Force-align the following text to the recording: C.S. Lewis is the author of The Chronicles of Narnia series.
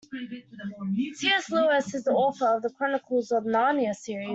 C.S. 1.13 1.51
Lewis 1.51 1.93
is 1.93 2.05
the 2.05 2.11
author 2.11 2.47
of 2.55 2.63
The 2.63 2.71
Chronicles 2.71 3.31
of 3.31 3.43
Narnia 3.43 3.93
series. 3.93 4.29